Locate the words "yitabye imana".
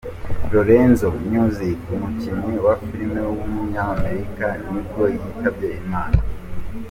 5.13-6.19